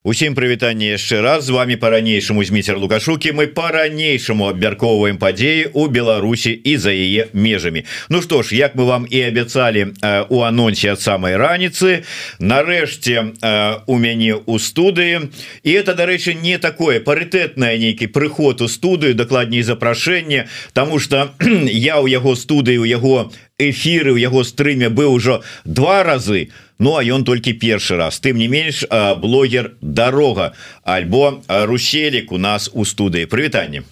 [0.00, 1.44] Усім прывітанне яшчэ раз.
[1.44, 7.84] З вами по-ранейшаму зміцер лукашукі мы по-ранейшаму абмяркоўваем падзеі у Беларусі і за яе межамі.
[8.08, 12.08] Ну што ж як мы вам і абяцалі э, у анонсе ад самай раніцы
[12.40, 15.28] нарэшце э, у мяне у студыі.
[15.68, 21.36] І это дарэчы не такое парытэтнае нейкі прыход у студыю дакладней запрашэнне Таму что
[21.68, 23.28] я ў яго студыі у яго
[23.60, 26.48] эфиры у яго стрыме быў ужо два разы
[26.80, 28.18] Ну а ён толькі першы раз.
[28.24, 28.82] Тым не менш
[29.20, 33.28] блогер дарога альбо руселік у нас у студыі.
[33.28, 33.84] Прывітанне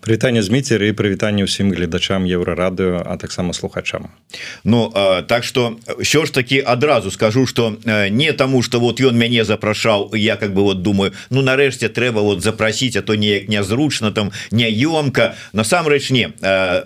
[0.00, 4.10] прывітанне зміцер і прывітанне ўсім гледачам еўрарадыо а таксама слухачам.
[4.64, 4.92] Ну
[5.28, 7.76] так что що ж таки адразу скажу что
[8.10, 12.20] не тому что вот ён мяне запрашаў я как бы вот думаю ну нарэшце трэба
[12.20, 15.34] вот запросить а то неяк нязручно там няёмка.
[15.52, 16.32] Насамрэч не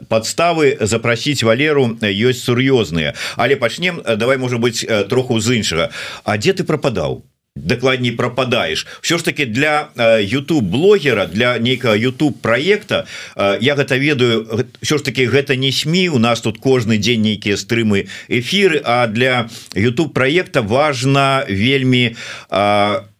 [0.09, 3.15] подставы запросить валеру ёсць сур'ёзныя.
[3.37, 5.91] Але пачнем давай может быть троху з іншага.
[6.25, 7.23] А дзе ты пропадаў
[7.57, 8.87] дакладней пропадаешь.
[9.01, 15.03] Все ж таки для YouTube блогера для нейкага YouTube проекта я гэта ведаю все ж
[15.03, 20.13] таки гэта не сМ у нас тут кожны дзень нейкія стрымы эфиры а для YouTube
[20.13, 22.17] проекта важно вельмі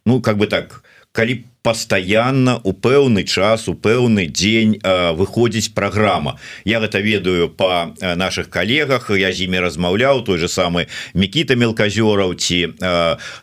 [0.05, 4.79] ну как бы так калі по постоянно у пэўны час у пэўны дзень
[5.19, 10.87] выходзіць программа я гэта ведаю по наших коллегах я з імі размаўляў той же самый
[11.11, 12.71] Микита мелказёраў ці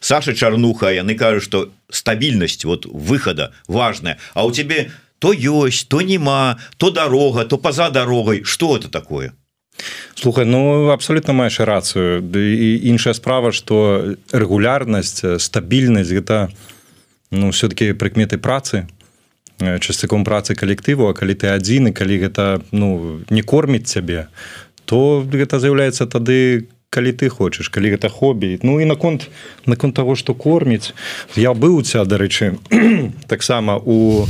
[0.01, 4.17] Саша чарнуха яны кажуць что стабільнасць вот выхода важная.
[4.33, 9.33] А у тебе то ёсць то нема то дорога то поза дорогой что это такое?
[10.15, 12.25] Слухай ну абсолютно маеш рацыю.
[12.25, 16.74] І іншая справа что регулярнасць стабільнасць гэта у
[17.35, 18.87] ну все-таки прыкметы працы
[19.59, 24.29] часцяком працы калектыву А калі ты адзін і калі гэта ну не корміць цябе
[24.85, 28.59] то гэта з'яўляецца тады калі ты хочаш калі гэта хобі.
[28.63, 29.31] Ну і наконт
[29.67, 30.95] наконт того что корміць
[31.35, 32.55] я быў у тебя дарэчы
[33.27, 34.27] таксама у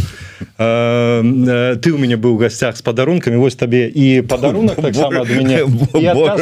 [0.58, 4.96] э, ты у мяне быў у гасцях з падарункамі вось табе і падарунак так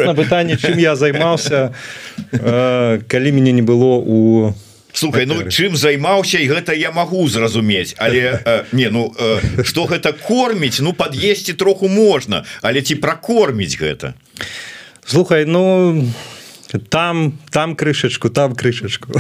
[0.07, 1.75] на пытанне чым я займаўся
[2.33, 4.55] э, калі мяне не было у
[4.93, 7.95] Слухай Ну чым займаўся і гэта я магу зразумець.
[7.99, 13.81] Але э, не ну э, что гэта корміць ну пад'есці троху можна але ці пракорміць
[13.81, 14.15] гэта?
[15.05, 16.05] Слухай ну
[16.89, 19.13] там там крышачку там крышачку.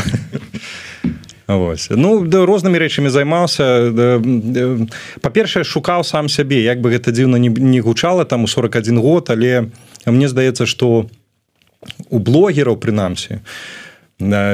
[1.49, 1.89] Вось.
[1.91, 3.91] ну да, рознымі рэчамі займаўся
[5.21, 9.31] па-першае шукаў сам сябе як бы гэта дзіўна не, не гучала там у 41 год
[9.31, 9.73] але
[10.07, 11.09] мне здаецца что
[12.09, 13.82] у блогераў прынамсі у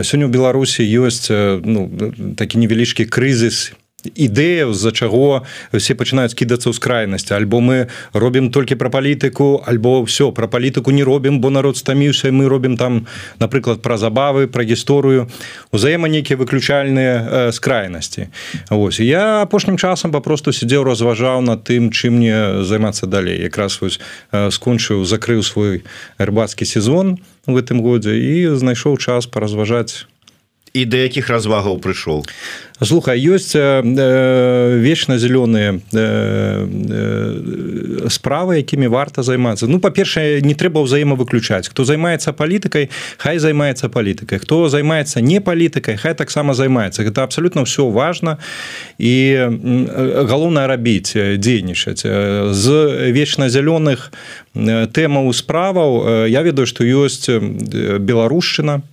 [0.03, 1.91] сёння ў беларусі ёсць ну,
[2.37, 3.77] такі невялічкі крызіс
[4.15, 5.43] ідэя з-за чаго
[5.75, 7.35] все пачынаюць кідацца ў скрайнасці.
[7.35, 12.31] Альбо мы робім толькі пра палітыку альбо все пра палітыку не робім бо народ стаміўся
[12.31, 13.11] мы робім там
[13.43, 15.27] напрыклад пра забавы пра гісторыю
[15.75, 18.31] узаема нейкія выключальныя скрайнасці.
[18.71, 19.01] Вось.
[19.01, 23.43] Я апошнім часам папросту сидзеў разважаў на тым чым мне займацца далей.
[23.43, 23.99] Якраз вось
[24.31, 25.83] скончыў закрыў свой
[26.23, 27.19] рыбацкі сезон
[27.49, 30.05] у гэтым годзе і знайшоў час паразважаць
[30.79, 32.23] і да якіх развагаў прыйшоў?
[32.79, 33.83] Слухай ёсць э,
[34.79, 39.67] вечна зялёныя э, э, справы якімі варта займацца.
[39.67, 41.75] Ну па-першае не трэба ўзаемавыключаць.
[41.75, 44.39] Хто займаецца палітыкай хай займаецца палітыкай.
[44.39, 47.03] Хто займаецца не палітыкай хай таксама займаецца.
[47.03, 48.39] Гэта абсалютна ўсё важна.
[49.03, 49.35] І
[50.31, 52.07] галоўнае рабіць дзейнічаць.
[52.55, 52.67] З
[53.11, 54.15] вечна зялёных
[54.95, 58.87] тэмаў справаў я ведаю што ёсць беларушчына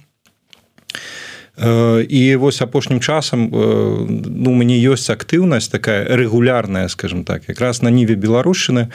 [1.57, 8.15] і вось апошнім часам ну мяне ёсць актыўнасць такая рэгулярная скажем так якраз на ніве
[8.15, 8.91] беларушчыны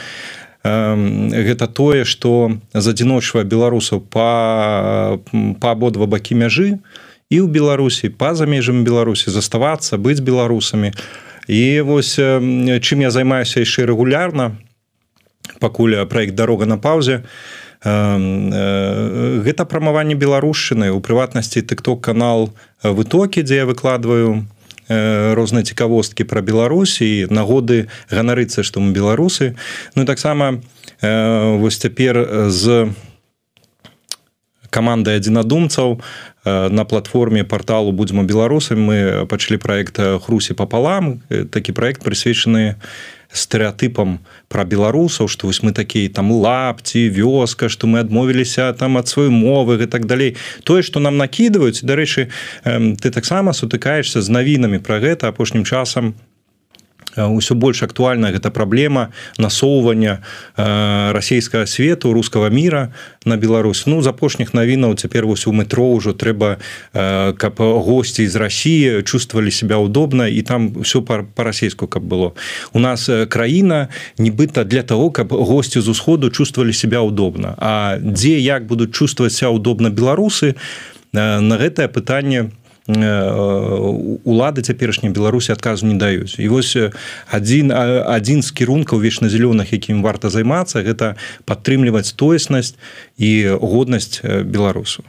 [0.63, 6.77] гэта тое што задзіночвае беларусаў па па абодва бакі мяжы
[7.33, 10.93] і ў беларусі па-за межамі беларусі заставацца быць беларусамі
[11.49, 14.61] і вось чым я займаюся яшчэ рэгулярна
[15.65, 20.93] пакуль праект дарога на паўзе то Э, гэта прамаванне беларушчыны.
[20.93, 22.53] У прыватнасці тыкток канал
[22.83, 24.45] вытокі дзе я выкладваю
[24.89, 29.57] э, розныя цікавосткі пра Беларусь і нагоды ганарыцца што мы беларусы.
[29.97, 30.61] Ну таксама
[31.01, 32.93] э, вось цяпер з
[34.71, 36.01] камандай адзінадумцаў
[36.45, 42.77] на платформе порталу будзьма беларусамі мы пачалі проект хрусі папалам такі проект прысвечаны
[43.33, 44.19] стэеатыпам
[44.49, 49.31] про беларусаў что вось мы такія там лапці вёска что мы адмовіліся там ад сваёй
[49.31, 50.37] мовы і так далей.
[50.65, 52.29] Тое что нам накидываюць дарэчы
[52.65, 56.15] ты таксама сутыкаешься з навінамі про гэта апошнім часам
[57.17, 60.23] ўсё больш актуальна гэта праблема насоўвання
[60.57, 63.87] расійскага свету рускага мира на Беларусь.
[63.87, 66.63] Ну з апошніх навінаў цяпер вось у метро ўжо трэба
[67.37, 72.33] каб госці з Росіі чувствовали себя удобна і там все по-расейску каб было.
[72.73, 78.39] У нас краіна нібыта для того каб госці з усходу чувствовали себя удобна А дзе
[78.39, 80.55] як будуць чувствовать себя удобна беларусы
[81.13, 82.60] на гэтае пытанне у
[84.25, 86.39] улады цяперашняй беларусі адказу не даюць.
[86.39, 86.77] І вось
[87.31, 92.75] адзін адзін з кірункаў вечназялёных якім варта займацца гэта падтрымліваць тоеснасць
[93.19, 95.05] і годнасць беларусу.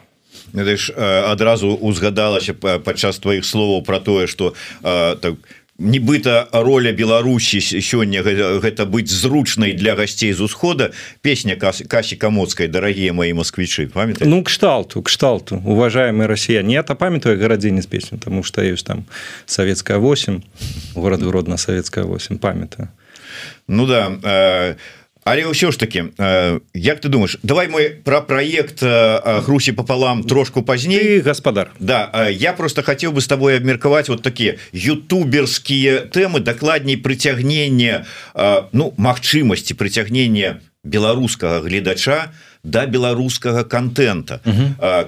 [0.53, 5.35] Адразу узгадалася падчас тваіх словаў про тое что так
[5.81, 10.91] нібыта роля Беларусі сёння гэта быць зручнай для гасцей з усхода.
[11.21, 17.39] Песня касі камоцкай дарагія мои москвічы памят ну кшталту кшталту уважаемые Россия нет а памятаю
[17.39, 19.05] гарадзіне з песню тому что ёсць там
[19.45, 20.41] советская 8
[20.95, 22.89] город родна советская 8 памята
[23.67, 24.75] ну да а
[25.23, 26.11] але ўсё ж таки
[26.73, 28.83] Як ты думаешь давай мой про проект
[29.45, 34.57] грусі пополам трошку пазней гаспадар Да я просто хотел бы с тобой абмеркаваць вот такие
[34.73, 38.05] ютуберскія темы дакладней прыцягнення
[38.71, 44.39] ну магчымасці прыцягнення беларускага гледача то да беларускага контента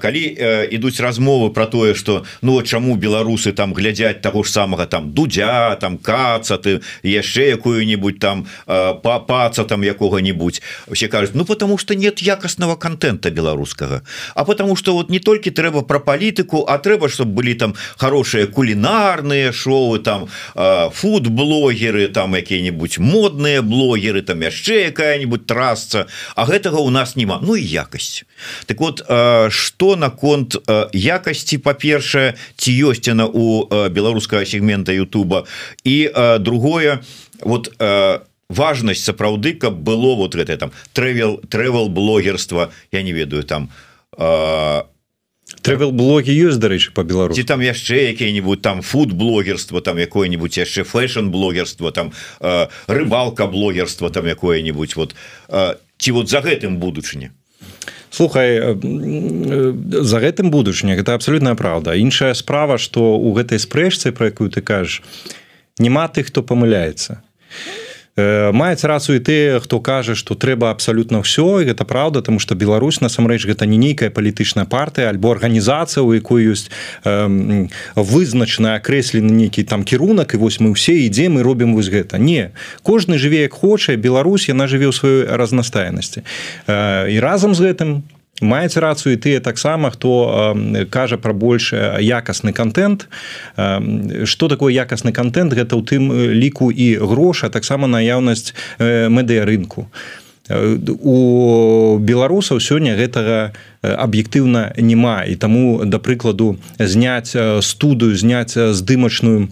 [0.02, 0.24] калі
[0.72, 5.76] ідуць размовы про тое что ну чаму беларусы там глядзяць того ж самого там дудя
[5.76, 10.62] там каца ты яшчэ якую-нибудь там папаца там якога-нибудь
[10.92, 14.02] все кажуць ну потому что нет якасного контента беларускага
[14.36, 18.48] а потому что вот не толькі трэба про палітыку а трэба чтобы былі там хорошие
[18.48, 26.08] кулінарные шоу там фуд-блогеры там якія-нибудь модные блогеры там яшчэ якая-нибудь трасца.
[26.36, 28.24] А гэтага у нас няма ну і якасць
[28.66, 29.04] так вот
[29.52, 30.56] что наконт
[30.94, 35.44] якасці па-першае ці ёсць яна у беларускага сегмента Ютуба?
[35.84, 36.10] І
[36.40, 37.04] другое
[37.42, 37.76] вот
[38.50, 43.70] важнасць сапраўды каб было вот гэта там трэвел трэвел блогерства я не ведаю там
[45.64, 51.30] трэвел блоги ёсць дарэчы по беларусі там яшчэ якія-нибудь там фуд-блогерство там якое-нибудь яшчэ фэшн
[51.30, 52.12] блогерство там
[52.88, 55.16] рыбалка блогерство там якое-нибудь вот
[56.04, 57.32] ці вот за гэтым будучыня?
[58.12, 58.60] Слухай
[60.04, 64.62] за гэтым будучыня гэта абсолютная правда іншая справа что у гэтай спрэчцы про якую ты
[64.62, 65.02] кажаш
[65.80, 67.24] няма тых хто памыляецца
[68.18, 73.46] маюць рацыю ты хто кажа что трэба абсалютна ўсё гэта правда тому что Беларусь насамрэч
[73.46, 76.70] гэта не нейкая палітычная партыя альбо арганізацыя у якой ёсць
[77.04, 82.18] э, вызначана акрэслены нейкі там кірунак і вось мы ўсе ідзем мы робім вось гэта.
[82.18, 82.54] Не.
[82.84, 86.22] Кожны жыве як хоча Беларусь яна жыве ў сваёй разнастайнасці.
[86.68, 88.04] Э, і разам з гэтым
[88.44, 93.08] маеце рацыю тыя таксама хто э, кажа пра больш якасны контент
[93.58, 99.46] э, что такое якасны контент гэта ў тым ліку і гроша таксама наяўнасць э, медыа
[99.46, 99.88] рынку
[100.52, 105.24] у беларусаў сёння гэтага аб'ектыўна няма.
[105.24, 107.32] І таму да прыкладу зняць
[107.64, 109.48] студыю зняць здымачную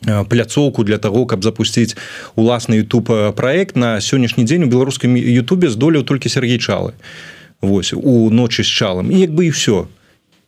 [0.00, 1.92] пляцоўку для того каб запусціць
[2.40, 6.96] уласны YouTube проект на сённяшні дзень у беларускім Ютубе здолеў толькі Сергей чалы.
[6.96, 9.84] і Вось у ночы з чалам і як бы і все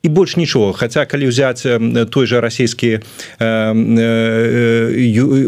[0.02, 1.66] і больш нічого Хаця калі ўзяць
[2.08, 3.04] той же расійскі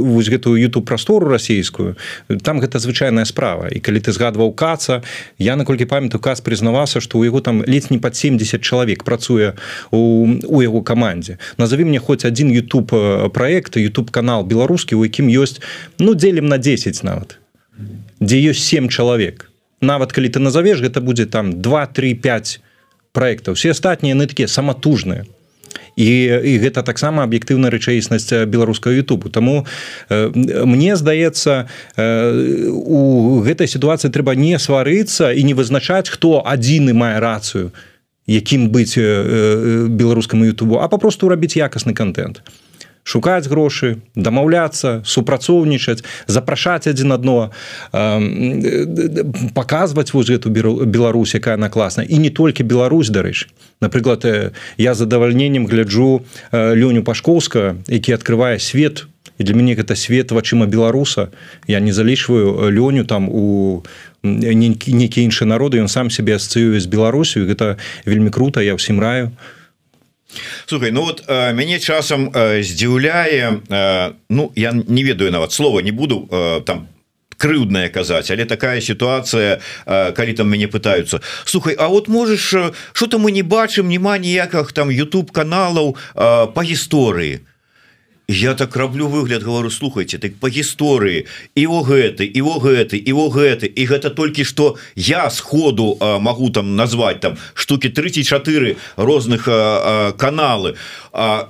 [0.03, 1.97] вось гэтую youtube прастору расійскую
[2.43, 3.69] там гэта звычайная справа.
[3.73, 5.03] І калі ты згадваў каца
[5.38, 9.55] я наколькі памятаю каз прызнаваўся што у яго там ледзь не пад 70 чалавек працуе
[9.91, 15.32] у, у яго камандзе назові мне хоць один youtube проект youtube канал беларускі у якім
[15.32, 15.63] ёсць
[15.98, 17.39] ну дзелім на 10 нават
[18.20, 19.52] дзе ёсць 7 чалавек
[19.82, 22.58] нават калі ты назовеш гэта будзе там 2-3-5
[23.12, 25.27] проектаў все астатнія яны такія саматужныя.
[25.96, 26.08] І,
[26.41, 29.29] і гэта таксама аб'ектыўная рэчаіснасць беларускага Ютубу.
[29.29, 29.67] Таму
[30.08, 30.32] э,
[30.65, 37.20] мне здаецца э, у гэтай сітуацыі трэба не сварыцца і не вызначаць хто адзіны мае
[37.20, 37.77] рацыю
[38.27, 42.43] якім быць э, э, беларускаму Ютубу а папросту рабіць якасны контент
[43.05, 47.51] шукаць грошы дамаўляцца супрацоўнічаць запрашаць адзін адно
[49.55, 53.51] паказваць вось эту Беларусь якая на класна і не толькі Беларусь дарэчы.
[53.81, 59.06] Напрыклад я задавальненнем гляджу лёню пашкоўска які открывае свет.
[59.39, 61.32] І для мяне гэта свет вачыма беларуса.
[61.67, 63.82] Я не залічваю лёню там у
[64.23, 67.43] нейкі іншыя народы ён сам себе асцыюе з Беларусю.
[67.49, 69.32] Гэта вельмі круто я ўсім раю.
[69.35, 69.61] а
[70.67, 75.81] Слухай Ну вот э, мяне часам э, здзіўляе э, Ну я не ведаю нават слова
[75.81, 76.29] не буду
[76.67, 76.89] там
[77.36, 81.20] крыўдная казаць але такая сітуацыя калі там мяне пытаются.
[81.44, 82.55] Слухай А вот можешь
[82.93, 87.41] что-то мы не бачым няма ніяках там YouTube каналаў по гісторыі
[88.32, 91.27] я так раблю выгляд говорю слухайте так по гісторыі.
[91.55, 93.67] І о гэты і о гэты і о гэты.
[93.67, 100.12] І гэта толькі что я сходу могу там назвать там штуки 34 розных а, а,
[100.12, 100.77] каналы.
[101.12, 101.48] А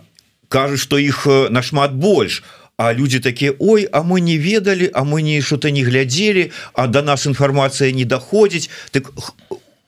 [0.48, 2.42] кажуць что іх нашмат больш.
[2.76, 6.86] А люди такие Ой а мы не ведалі а мы не что-то не глядзелі а
[6.86, 9.12] до нас інфармацыя не доходзіць так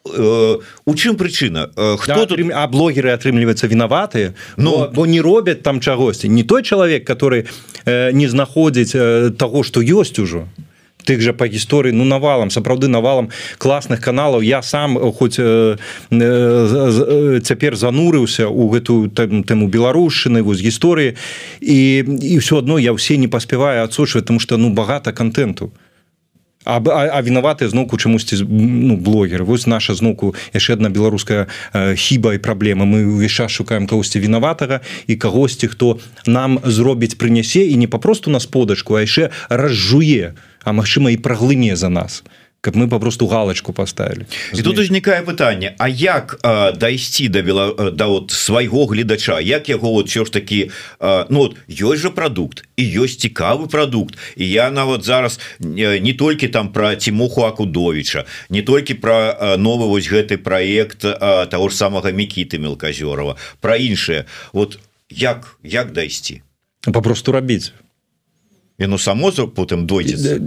[0.04, 1.70] у чым прычына?
[1.73, 4.34] Хто да, тут а блогеры атрымліваюцца вінаватыя?
[4.56, 6.28] Но ну, бо не робяць там чагосьці.
[6.28, 7.46] Не той чалавек который
[7.84, 10.49] э, не знаходзіць э, того что ёсць ужо.
[11.04, 14.42] Тых жа по гісторыі ну навалам сапраўды навалам класных каналаў.
[14.42, 15.76] Я сам хоць э,
[16.11, 21.16] э, цяпер занурыўся у гэтую тэму беларушчыны вось гісторыі.
[21.61, 25.73] І і все адно я ўсе не паспяваю адсочваць тому что ну багата контенту
[26.64, 29.44] А, а, а вінаваты зноўку чамусьці ну, блогер.
[29.44, 32.85] Вось наша зноўку яшчэ одна беларуская э, хіба і праблема.
[32.85, 38.30] Мы ўвесь час шукаем кагосьці вінаватага і кагосьці хто нам зробіць прынясе і не папросту
[38.30, 42.25] на сподачку а яшчэ разжуе а магчыма і праглыне за нас.
[42.25, 44.26] то каб мы попросту галочку поставили.
[44.54, 46.40] І тут узнікае пытанне А як
[46.76, 51.38] дайсці да бела да вот свайго гледача як яго вот все ж таки а, ну
[51.38, 54.16] вот ёсць же продукт і ёсць цікавы продукт.
[54.37, 59.87] І я нават зараз не, не толькі там про тимоху акудовича не толькі про новы
[59.87, 64.78] вось гэты проект а, того ж самага мікіты мелказёрова про іншае вот
[65.11, 66.42] як як дайсці?
[66.80, 67.73] Попросту рабіць
[68.78, 70.40] яно само потым дойдзе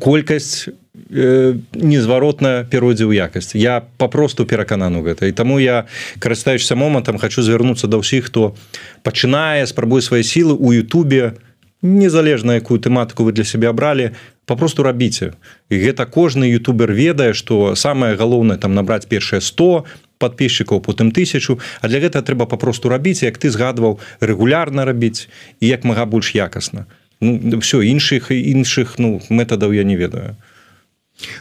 [0.00, 0.68] колькасць
[1.10, 5.28] э, незваротна перайдзе ў якасць я папросту пераканану гэта.
[5.28, 5.84] І таму я
[6.18, 8.56] карыстаючся момантам хочу звярнуцца да ўсіх хто
[9.04, 11.36] пачынае спрабуе свае сілы у Ютубе
[11.82, 14.16] незалежна якую тэматыку вы для сябе абралі
[14.48, 15.36] папросту рабіце.
[15.68, 19.84] І гэта кожны ютубер ведае што самае галоўнае там набраць першае 100
[20.16, 21.60] подписчикаў потым тысячу.
[21.84, 25.28] А для гэта трэба папросту рабіць як ты згадваў рэгулярна рабіць
[25.60, 26.88] і як мага больш якасна.
[26.88, 30.36] то ну, все іншых іншых ну метадаў я не ведаю.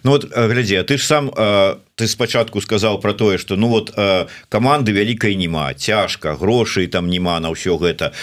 [0.04, 1.32] Ну вот глядзі ты ж сам
[1.96, 3.92] ты спачатку сказал про тое что ну вот
[4.50, 8.14] команды вялікай нема цяжка грошай там няма на ўсё гэта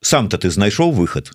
[0.00, 1.32] сам-то ты знайшоў выход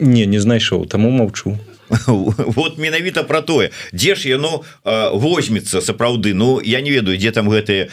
[0.00, 1.58] не не знайшоў таму маўчу.
[2.06, 3.70] Вот менавіта про тое.
[3.92, 6.34] Дзе ж яно возьмецца сапраўды?
[6.34, 7.90] Ну я не ведаю дзе там гэтые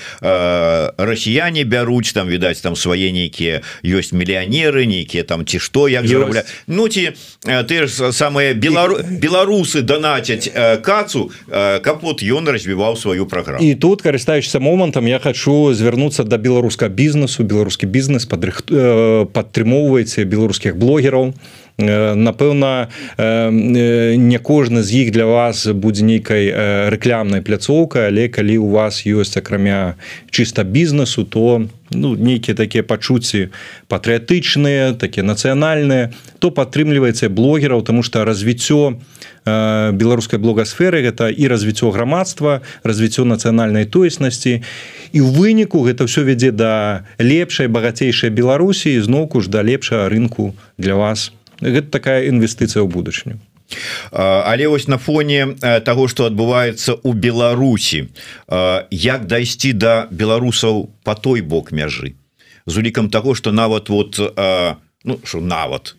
[0.98, 6.44] расіяне бяруць там відаць там свае нейкія ёсць мільянеры нейкія там ці што як зарабля
[6.68, 10.50] Ну ці ты ж самыя белару беларусы данацяць
[10.82, 11.32] кацу
[11.82, 13.64] капот ён развіваў сваю праграму.
[13.64, 17.44] І тут карыстаючся момантам я хочу звярнуцца до да беларуска бізнесу.
[17.44, 18.62] Беларускі бізнес падрых
[19.34, 21.34] падтрымоўваеце беларускіх блогераў.
[21.34, 26.50] і напэўна не кожны з іх для вас будзе нейкай
[26.90, 29.94] рэклямнай пляцоўкай але калі у вас ёсць акрамя
[30.34, 33.54] чыста бізнесу то ну нейкія такія пачуцці
[33.94, 38.98] патрыятычныя такія нацыянальныя то падтрымліваецца блогераў тому что развіццё
[39.46, 44.66] беларускай блогасферы гэта і развіццё грамадства развіццё нацыянальнай тоеснасці.
[45.14, 50.52] І ў выніку гэта ўсё вядзе да лепшай багацейшай беларусі зноўку ж да лепшага рынку
[50.78, 51.32] для вас.
[51.32, 53.40] у гэта такая інвестыцыя ў будучыню.
[54.12, 58.08] Але вось на фоне того что адбываецца у Беларусі
[58.92, 62.16] як дайсці до да беларусаў по той бок мяжы?
[62.66, 64.20] З улікам того что нават вот
[65.04, 65.96] ну что нават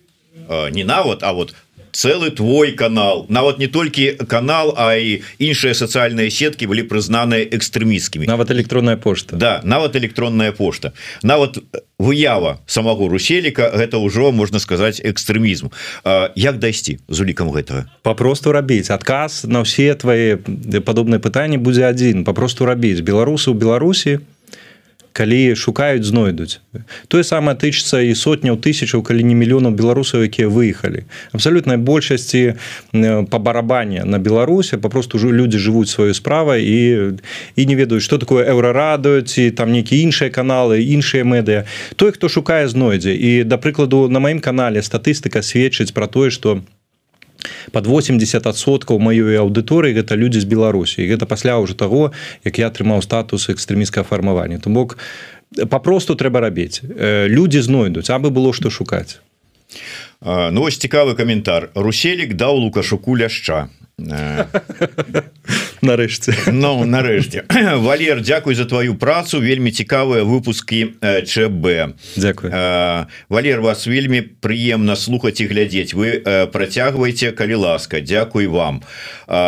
[0.72, 1.54] не нават а вот
[1.92, 3.26] целый твой канал.
[3.28, 9.36] Нават не толькі канал а і іншыя сацыяльныя сеткі былі прызнаныя экстрэміскімі нават электронная пошта
[9.36, 10.92] Да нават электронная пошта
[11.22, 11.58] нават
[11.98, 15.70] выява самого руселіка гэта ўжо можна сказаць экстрэмізм
[16.36, 17.90] як дайсці з улікам гэтага?
[18.02, 18.90] Папросту рабіць.
[18.90, 20.38] Адказ на ўсе твои
[20.82, 22.24] падобныя пытанні будзе адзін.
[22.24, 23.02] Папросту рабіць.
[23.02, 24.37] Беларусы ў беларусі у
[25.18, 26.62] калі шукаюць знойдуць.
[27.10, 31.02] Тое самае тычыцца і сотняў тысячаў калі не мільёнаў беларусаў якія выехалі.
[31.34, 32.54] Абсалютнай большасці
[33.26, 36.78] по барабане на беларусе папросту ўжо людзі жывуць сваю справай і
[37.58, 41.66] і не ведаюць что такое еўрарадуюць і там нейкія іншыя каналы іншыя медыа
[41.98, 43.18] той хто шукае знойдзе.
[43.18, 46.77] І да прыкладу на маім канале статыстыка сведчыць про тое что у
[47.72, 52.12] под 80соткаў маёй аўдыторыі гэта людзі з беларусі гэта пасля ўжо таго
[52.44, 54.98] як я атрымаў статус экстрэміскага фармавання то бок
[55.68, 56.82] папросту трэба рабіць
[57.30, 59.20] людзі знойдуць абы было што шукаць
[60.20, 61.70] Ну вось цікавы каментар.
[61.74, 63.68] Руселік даў лукашуку ляшча
[65.82, 66.34] нарэшце.
[66.50, 67.46] Ну нарэшце.
[67.86, 69.40] Валер Дякуй за твою працу.
[69.40, 72.50] Вельмі цікавыя выпускі ЧБ Дякую
[73.28, 75.94] Валер вас вельмі прыемна слухаць і глядзець.
[75.94, 76.18] Вы
[76.50, 78.00] працягваеце калі ласка.
[78.00, 78.82] Дякуй вам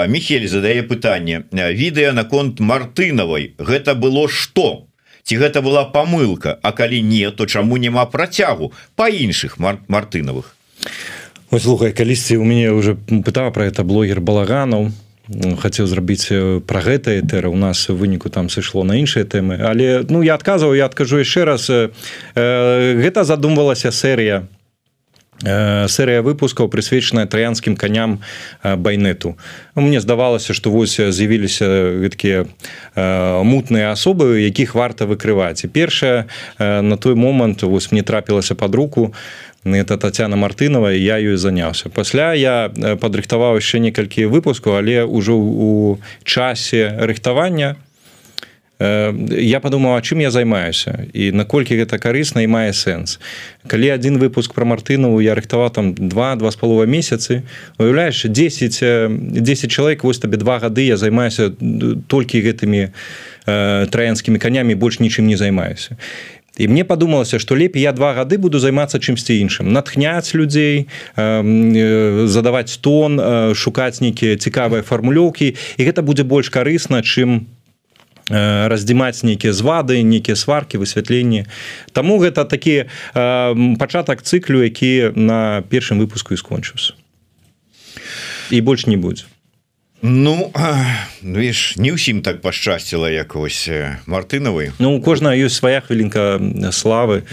[0.06, 1.50] Михель задае пытанне.
[1.50, 4.86] Відэа наконт мартынавай гэта было что
[5.22, 8.72] ці гэта была помылка А калі не то чаму няма працягу?
[8.94, 10.56] По іншых мар мартынавых
[11.50, 14.90] Ось, слухай калісьці у мяне уже пытала про это блогер балаганаў
[15.30, 16.30] хацеў зрабіць
[16.66, 19.62] про гэта этера у нас выніку там сышло на іншыя тэмы.
[19.62, 21.90] Але ну я адказваў я адкажу яшчэ раз э,
[22.98, 24.46] гэта задумвалася серыя
[25.40, 28.20] серыя выпускаў прысвечаная траянскім коням
[28.62, 29.38] байнету
[29.74, 32.44] мне здавалася что вось з'явіліся гэткія
[33.40, 35.64] мутныя асобы якіх варта выкрываць.
[35.64, 39.14] І першае на той момант вось мне трапілася под руку
[39.64, 45.98] это татяна мартынова я ёй заняўся пасля я падрыхтаваў яшчэ некалькі выпускаў але ўжо у
[46.24, 47.90] часе рыхтавання у
[48.80, 51.04] я подумаў а чым я займаюся?
[51.12, 53.20] І наколькі гэта карысна і мае сэнс.
[53.68, 57.44] Калі один выпуск про мартынову я рыхтаваў там два два з палова месяцы
[57.76, 58.80] уяўляеш 10
[59.36, 61.52] 10 чалавек вось табе два гады я займаюся
[62.08, 62.88] толькі гэтымі
[63.44, 66.00] траянскімі канямі больш нічым не займаюся
[66.60, 70.84] і мне падумалася што лепей я два гады буду займацца чымсьці іншым натхняць людзей
[71.16, 73.16] задаваць тон
[73.56, 75.56] шукаць нейкія цікавыя фармулёўкі.
[75.56, 77.60] І гэта будзе больш карысна чым у
[78.30, 81.46] раздзімаць нейкія звады нейкія сваркі высвятленні.
[81.92, 86.94] Таму гэта такі пачатак цыклю які на першым выпуску і скончыўся.
[88.50, 89.26] І больш не будзе
[90.02, 90.52] Ну
[91.22, 93.68] віш не ўсім так пашчасціла як вось
[94.08, 96.40] мартынавай Ну кожная ёсць свая хвілінка
[96.72, 97.28] славы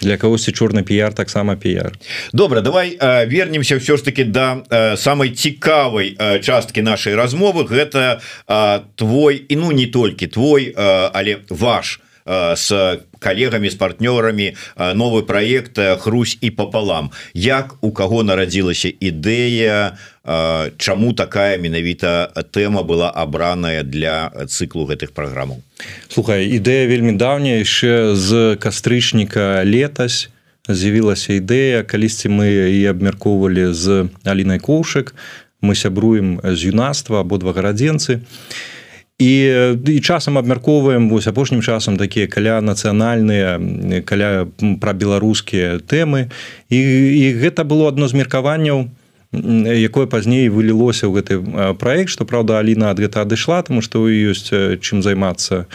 [0.00, 1.92] для кагосьці чорны піяр таксама піяр.
[2.32, 7.66] Добра давай э, вернемся все ж таки да э, самой цікавай э, часткі нашай размовы.
[7.66, 13.74] Гэта э, твой і ну не толькі твой э, але ваш э, с коллегами с
[13.74, 21.12] партнёрами э, новый проект э, Хрусь і пополам як у кого нарадзілася ідэя э, чаму
[21.12, 25.62] такая менавіта тэма была абраная для цыклу гэтых праграмаў?
[26.08, 30.30] Слухай ідэя вельмі даўняя яшчэ з кастрычніка летась
[30.68, 31.82] з'явілася ідэя.
[31.82, 35.14] Калісьці мы і абмяркоўвалі з Алінай коўшек
[35.60, 38.22] мы сябруем з юнацтва абодва гарадзенцы.
[38.22, 38.77] і
[39.18, 43.58] і часам абмяркоўваем вось апошнім часам такія каля нацыянальныя
[44.06, 44.46] каля
[44.78, 46.30] пра беларускія тэмы.
[46.70, 48.86] І, і гэта было адно з меркаванняў
[49.34, 51.34] якое пазней вылілося ў гэты
[51.82, 55.66] праект што праўда Аліна ад гэта адышла тому што ёсць чым займацца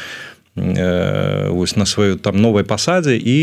[0.55, 3.19] вось на сваёй там новай пасадзе.
[3.19, 3.37] І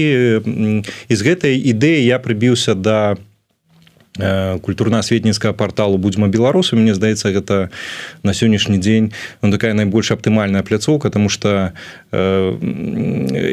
[1.09, 3.21] і з гэтай ідэі я прыбіўся да
[4.63, 7.71] культурна-асветніцкага порталу будзьма беларусу мне здаецца гэта
[8.23, 11.73] на сённяшні дзень ну, такая найбольш аптымальная пляцоўка тому что
[12.13, 12.21] э,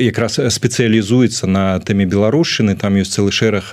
[0.02, 3.72] якраз спецыялізуецца на тэме беларушчыны там ёсць цэлы шэраг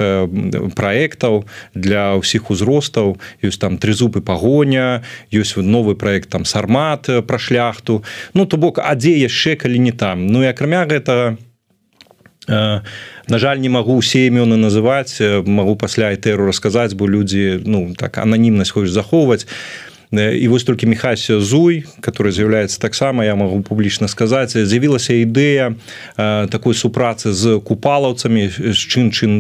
[0.74, 5.02] праектаў для ўсіх узростаў ёсць там трызубы пагоня
[5.33, 8.04] ёсць новы проект там сармат пра шляхту.
[8.35, 10.26] Ну то бок а дзе яшчэ калі не там?
[10.26, 11.54] Ну і акрамя гэта э,
[12.48, 18.18] на жаль не магу усе імёны называць магу пасля айтэру расказаць бо людзі ну так
[18.18, 19.46] ананімнасць хочаш захоўваць
[20.12, 25.75] і вось толькі мехася зуй который з'яўляецца таксама я могу публічна сказаць з'явілася ідэя
[26.51, 29.35] такой супрацы з купалаўцамі з чын чын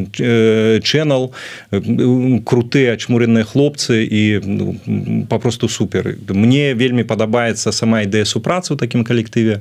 [0.84, 1.32] channel.
[2.44, 4.76] Крутыя чмуреныя хлопцы і ну,
[5.28, 6.16] попросту супер.
[6.28, 9.60] Мне вельмі падабаецца сама ідэя супрацы ў такім калектыве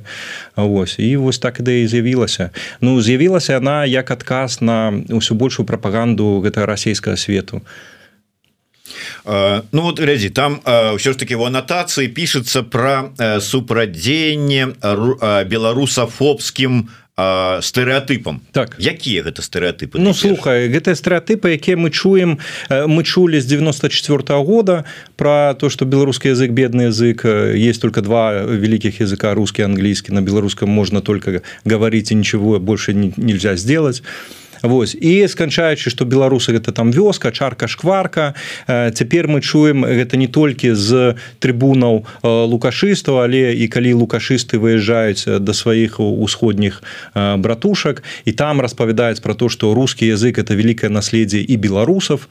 [0.56, 6.40] Вось і вось так ідэя з'явілася ну з'явілася яна як адказ на ўсю большую прапаганду
[6.44, 7.62] гэтага расійскага свету.
[7.64, 7.93] Э,
[9.24, 14.76] ну вот глядзі там ўсё э, ж таки в анатацыі пішется про э, супрадзенне
[15.48, 18.74] беларусафобскім стэеатыпам так.
[18.82, 24.44] Якія гэта стэеатыпы Ну слухай гэтыя стэеатыпы якія мы чуем мы чулі з 94 -го
[24.44, 24.84] года
[25.16, 30.22] про то что беларускі язык бедны язык есть только два великих языка русский англійскі на
[30.22, 34.02] беларускам можна только говорить и ничего больше нельзя сделать
[34.64, 34.96] Вось.
[34.96, 38.32] І сканчаючы што беларусы гэта там вёска чарка шкварка
[38.64, 45.52] цяпер мы чуем гэта не толькі з трыбунаў лукашыстаў але і калі лукашысты выязджаюць да
[45.52, 46.80] сваіх усходніх
[47.14, 52.24] братушак і там распавядаюць про то што рускі язык это вялікае наследдзе і беларусаў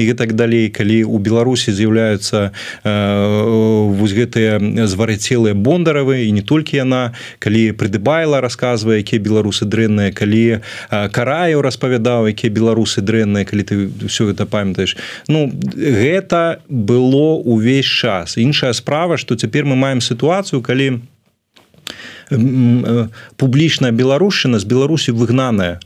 [0.00, 0.72] і гэтак далей.
[0.72, 2.50] Калі у беларусі з'яўляюцца
[2.82, 4.56] вось гэтыя
[4.88, 10.64] зварыцелыя бондаравы і не толькі яна калі прыдыбайла рассказывае якія беларусы дрэнныя калі
[11.12, 13.74] караю распавядаюць распавядаў якія беларусы дрэнныя калі ты
[14.06, 14.96] все гэта памятаеш.
[15.28, 18.36] Ну гэта было увесь час.
[18.36, 21.00] Іншая справа что цяпер мы маем сітуацыю калі
[23.36, 25.80] публічная беларушчына з беларусі выгнаная.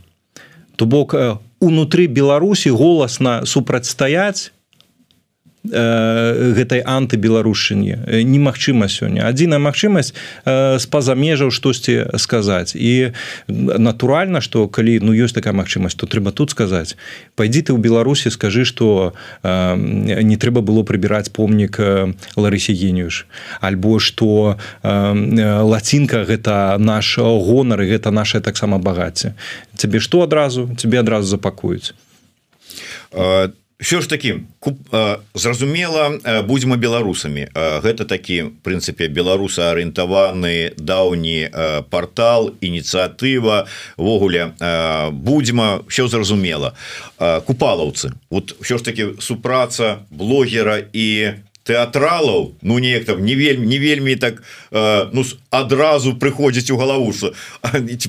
[0.76, 1.14] То бок
[1.60, 4.53] унутры беларусі голасна супрацьстаяць
[5.64, 9.24] гэтай антыбеларушчыне немагчыма сёння.
[9.24, 10.12] Адзіная магчымасць
[10.44, 12.76] з-паза межаў штосьці сказаць.
[12.76, 13.16] І
[13.48, 16.96] натуральна что калі ну ёсць такая магчымасць то трэба тут сказаць.
[17.32, 21.80] Пойдзі ты ў беларусі скажы что не трэба было прыбіраць помнік
[22.36, 23.24] ларысе генюш
[23.64, 29.32] альбо что лацінка гэта наш гонар і гэта наше таксама багацце.
[29.76, 30.68] Цябе што адразу?
[30.76, 31.96] Тебе адразу запакуюць
[33.80, 34.40] що ж таки
[35.34, 37.48] зразумела будзьма беларусамі.
[37.54, 41.50] Гэта такі прынцыпе беларуса арыентаваны даўні
[41.90, 43.66] портал ініцыятыва.
[43.96, 44.54] Ввогуле
[45.12, 46.74] будзьма все зразумела.
[47.18, 48.12] Купалаўцы.
[48.30, 51.34] Вот що ж таки супраца блогера і
[51.64, 54.42] тэатралаў ну неяк там не вельмі не вельмі так
[55.12, 57.12] ну адразу прыходзіць у галаву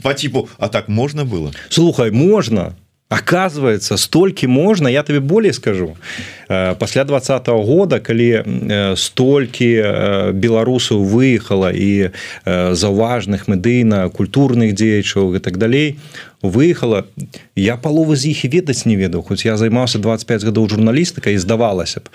[0.04, 1.52] по типу А так можна было?
[1.70, 2.76] Слухай можна
[3.10, 5.96] оказывается столькі можна я тебе болей скажу.
[6.48, 12.10] Пасля двадцатого года калі столькі беларусаў выехала і
[12.46, 15.98] заўважных медыйна культурных дзеячаў і так далей
[16.50, 17.06] выехала
[17.56, 22.00] я паловы з іх ведаць не ведаў хоць я займаўся 25 гадоў журналістыка і здавалася
[22.00, 22.12] б.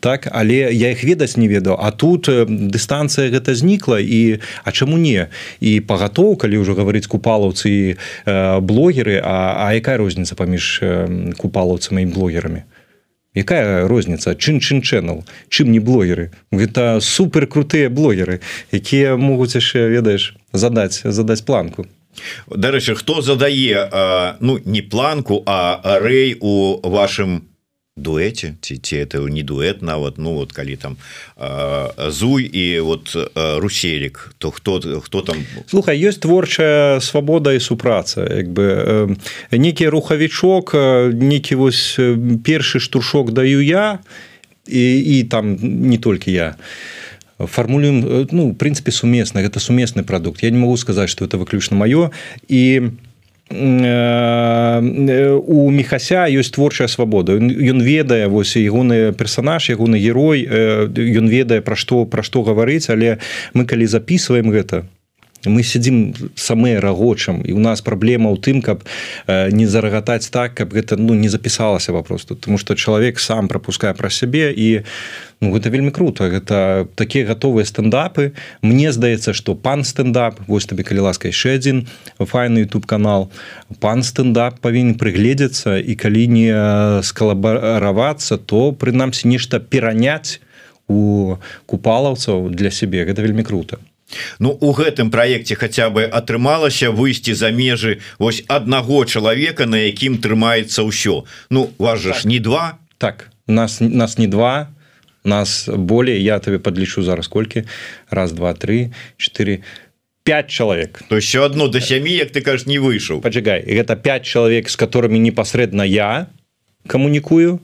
[0.00, 1.78] Так але я их ведаць не ведаў.
[1.80, 5.28] А тут дыстанцыя гэта знікла і а чаму не?
[5.60, 7.82] І пагатоў калі ўжо гаварыць купалаўцы і
[8.60, 10.82] блогеры А, а якая розніца паміж
[11.36, 12.62] купалаўцамі і блогерамі?
[13.34, 14.34] Якая розніца?
[14.36, 16.32] Чын чын чэнал чым не блогеры?
[16.52, 18.40] Гэта супер крутыя блогеры
[18.72, 21.86] якія могуць яшчэ ведаеш задаць задаць планку
[22.48, 23.88] дарэчы хто задае
[24.40, 27.52] ну не планку а рэй у вашым
[27.96, 30.96] дуэце ці ці это не дуэт нават ну вот калі там
[32.08, 35.36] зуй і вот руселік то хто хто там?
[35.68, 39.16] Слухай ёсць творчая свабода і супраца як бы
[39.52, 40.72] некі рухавічок
[41.12, 42.00] некі вось
[42.44, 44.00] першы штуршок даю я
[44.66, 46.56] і, і там не толькі я
[47.46, 52.10] фармулюем ну прынцыпе сумесна гэта сумесны прадукт я не могу сказаць что это выключна маё
[52.48, 52.90] і у
[53.52, 61.76] у мехася ёсць творчая свабода ён ведае вось ягоны персонаж ягоны герой ён ведае пра
[61.76, 63.18] што пра што гаварыць але
[63.52, 64.84] мы калі записываем гэта
[65.46, 68.86] мы сядзім самыя рагочам і у нас праблема ў тым каб
[69.26, 72.34] не зарагатаць так каб гэта ну не запісалася папросту.
[72.36, 74.82] Тому что чалавек сам пропускае пра сябе і
[75.40, 78.32] ну, гэта вельмі круто гэта такія гатовыя стендапы.
[78.62, 81.86] Мне здаецца что пан стендап вось табе калі ласка яшчэ адзін
[82.18, 83.30] файны youtube канал.
[83.80, 86.50] Пан стендап павінен прыгледзецца і калі не
[87.02, 90.40] скалабаравацца то прынамсі нешта пераняць
[90.88, 93.04] у купалаўцаў для сябе.
[93.04, 93.78] Гэта вельмі круто
[94.38, 100.18] Ну у гэтым праекце хаця бы атрымалася выйсці за межы вось аднаго чалавека на якім
[100.18, 101.24] трымаецца ўсё.
[101.50, 102.24] Ну ж так.
[102.24, 102.78] не два.
[102.98, 104.68] Так нас нас не два
[105.24, 107.64] нас болей я табе подлічу зараз колькі.
[108.10, 109.62] Раз два три четыре
[110.24, 111.02] 5 чалавек.
[111.08, 113.20] То еще одно до сямі як ты кажаш не выйшаў.
[113.20, 116.26] Поджигай гэта 5 чалавек з которыми непасрэдна я
[116.86, 117.60] камунікую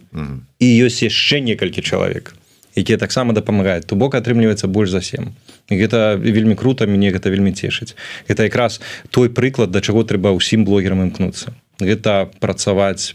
[0.58, 2.34] і ёсць яшчэ некалькі чалавек
[2.78, 3.86] якія таксама дапамагаюць.
[3.86, 5.34] То бок атрымліваецца больш за 7
[5.70, 7.94] гэта вельмі круто мяне гэта вельмі цешыць
[8.26, 13.14] это якраз той прыклад да чаго трэба ўсім блогерам імкнуцца гэта працаваць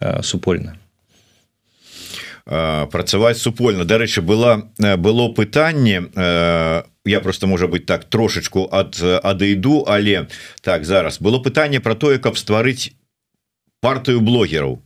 [0.00, 0.76] э, супольна.
[2.90, 3.84] Працаваць супольна.
[3.84, 6.02] Дарэчы была было пытанне
[7.04, 10.26] я просто можа быть так трошечку ад адыйду але
[10.60, 11.20] так зараз.
[11.20, 12.90] Было пытанне про тое каб стварыць
[13.80, 14.82] партыю блогераў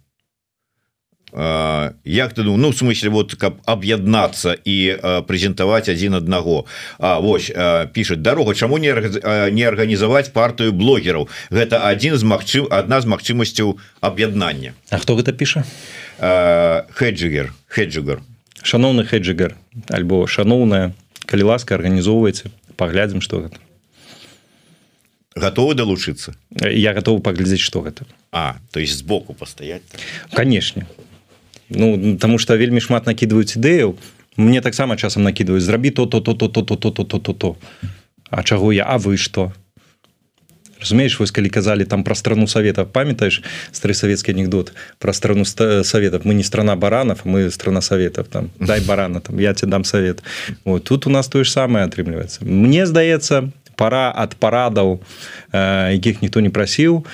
[1.35, 4.77] як ты ну в смысле вот каб аб'яднацца і
[5.27, 6.67] прэзентаваць адзін аднаго
[6.99, 7.51] А вось
[7.93, 8.95] пишет дорога чаму не
[9.51, 15.33] не арганізаваць партыю блогераў гэта адзін з магчым одна з магчымасцяў аб'яднання А хто гэта
[15.33, 15.65] піша
[16.95, 18.23] хеджигер хеджигер.
[18.63, 19.57] Шаноўны хеджигер
[19.91, 20.95] альбо шаноўная
[21.27, 23.59] калі ласка арганізоўваецца паглядзім что гэта
[25.35, 29.83] готовы далучыцца я готов паглядзець что гэта А то есть сбоку пастаять
[30.31, 30.87] канешне
[31.69, 33.97] Ну тому что вельмі шмат накидываюць ідэяў
[34.37, 37.33] мне таксама часам накидываюць зрабі то то то то то то то то то то
[37.33, 37.57] то
[38.31, 39.53] А чаго я А вы что
[40.85, 46.25] разумееш вось калі казалі там про страну совета памятаешь старый савецкі анекдот про страну советов
[46.25, 50.23] мы не страна баранов мы страна советов там дай барана там я тебе дам совет
[50.65, 55.01] вот тут у нас тое ж самое атрымліваецца мне здаецца пора ад парадаў
[55.53, 57.07] якіх ніхто не прасіў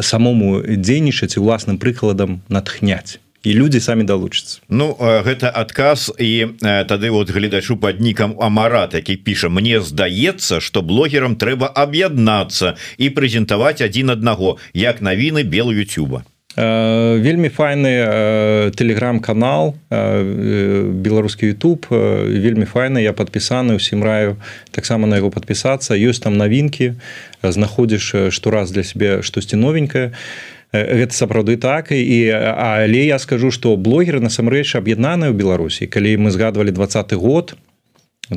[0.00, 4.58] самому дзейнічаць і уласным прыкладам натхняць і людзі самі далучацца.
[4.68, 6.58] Ну гэта адказ і
[6.90, 13.06] тады вот гледачу под нікам амарат які піша Мне здаецца что блогерам трэба аб'яднацца і
[13.14, 23.12] прэзентаваць адзін аднаго як навіны белую тюба вельмі файны телеграм-канал беларускі YouTube вельмі файны я
[23.12, 24.40] подпісаны ўсім раю
[24.72, 26.96] таксама на яго подпісацца ёсць там навінкі
[27.44, 30.16] знаходзіш штораз для сябе штосьці новенькае
[30.84, 31.92] гэта сапраўды так.
[31.92, 35.86] І але я скажу что блогеры насамрэч аб'яднаныя ў беларусі.
[35.86, 37.56] Калі мы згадвалі двадцаты год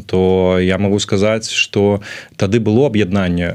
[0.05, 2.01] то я могу сказаць что
[2.37, 3.53] тады было аб'яднанне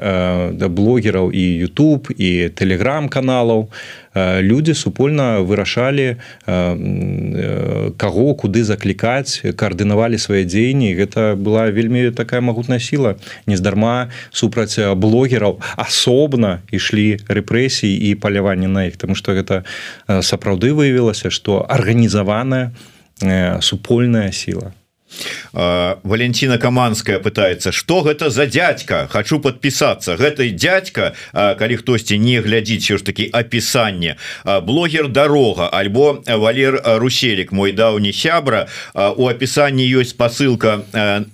[0.52, 3.70] да блогераў і YouTube і телеграм-каналаў
[4.40, 6.16] люди супольна вырашалі
[7.98, 10.94] каго куды заклікаць каардынавалі свае дзеянні.
[10.94, 13.16] Гэта была вельмі такая магутная сіла.
[13.46, 18.96] Нездарма супраць блогераў асобна ішлі рэпрэсіі і паляванне на іх.
[18.96, 19.64] Тому что гэта
[20.06, 22.74] сапраўды выявілася что арганізаваная
[23.60, 24.74] супольная сіла
[25.52, 29.08] Валентина каманская пытается что гэта за дядька?
[29.10, 30.16] Хочу подписаться.
[30.16, 31.14] Гэтай дядька?
[31.32, 38.12] Калі хтосьці не глядзіць все ж таки опісанне блогер дорога альбо валер руселек мой даўні
[38.12, 40.82] сябра у опісанні ёсць посылка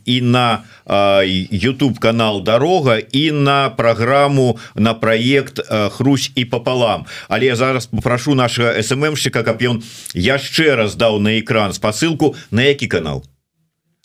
[0.05, 7.57] і на YouTube канал дорога і на программу на проект хрусь і пополам але я
[7.57, 9.83] зараз попрошу нашего сммщика каб ён
[10.15, 12.35] яшчэ раз даў на экран спасылку.
[12.51, 13.25] На які канал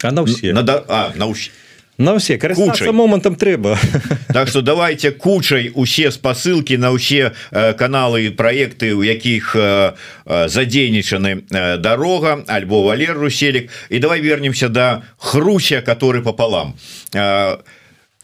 [0.03, 1.51] а на ўсе надо а, на ўсе
[1.97, 3.79] на ўсе карыстацца момантам трэба
[4.35, 10.47] Так что давайте кучай усе спасылки на ўсе э, каналы проекты у якіх э, э,
[10.51, 11.47] задзейнічаны
[11.79, 16.75] дорога альбо валер руселек і давай вернемся до да хруся который пополам.
[17.15, 17.63] А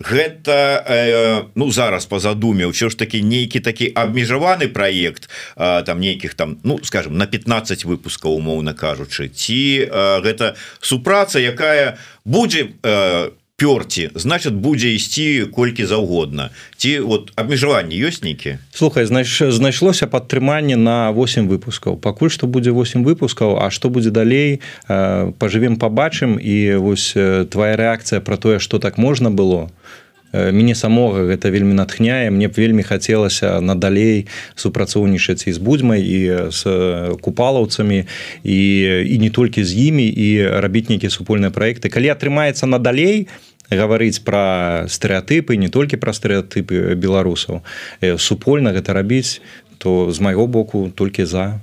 [0.01, 6.01] гэта э, ну зараз по задуме ўсё ж таки нейкі такі абмежаваны проект э, там
[6.01, 9.29] нейкіх там ну скажем на 15 выпускаў умоўна кажучы.
[9.29, 16.49] Ці э, гэта супраца якая будзе э, пёрці значит будзе ісці колькі заўгодна.
[16.77, 22.01] Ці вот абмежаванне ёсць нейкі слухай знайш знайшлося падтрыманне на 8 выпускаў.
[22.01, 27.13] Пакуль што будзе 8 выпускаў А што будзе далей пажывем побачым і вось
[27.53, 29.69] твоя рэакцыя про тое что так можна было
[30.33, 36.19] мяне самога гэта вельмі натхняе мне б вельмі хацелася надалей супрацоўнічаць і з будзьмай і
[36.51, 36.61] з
[37.21, 38.05] купалаўцамі
[38.43, 38.59] і
[39.05, 40.27] і не толькі з імі і
[40.63, 46.95] рабіць нейкія супольныя праекты калі атрымаецца надалей то гаварыць пра стэеатыпы не толькі пра стэеатыпы
[46.99, 47.63] беларусаў
[48.19, 49.39] супольна гэта рабіць
[49.79, 51.59] то з майго боку толькі за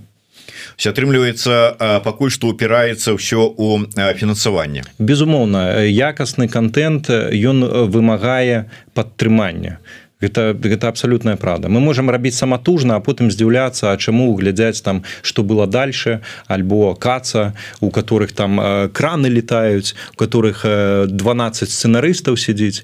[0.79, 3.83] все атрымліваецца пакуль што упіраецца ўсё у
[4.15, 4.87] фінансаванне.
[5.03, 9.83] Безумоўна якасны контент ён вымагае падтрымання.
[9.83, 11.69] то гэта гэта абсолютная правда.
[11.69, 16.95] Мы можем рабіць саматужна а потым здзіўляцца А чаму глядзяць там что было дальше альбо
[16.95, 22.83] каца у которых там э, краны летаюць у которых 12 сцэнарыстаў сядзіць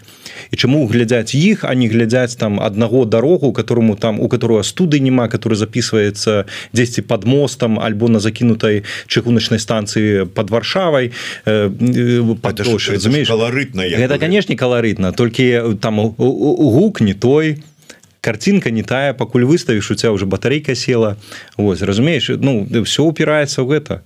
[0.50, 5.00] і чаму глядзяць іх а не глядзяць там аднаго дарогу которому там у которого студы
[5.00, 11.10] няма который записывается дзесьці под мостом альбо на закінутай чыгуначнай станцыі под варшавай
[12.94, 17.62] разумееш каларытна это канешне каларытна толькі там гук не той
[18.20, 21.16] картинка не тая пакуль выставіш у тебя уже батарейка села.
[21.56, 24.00] Вось разумееш ну все упирается в гэта